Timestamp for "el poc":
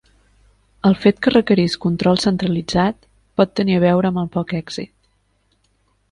4.23-4.55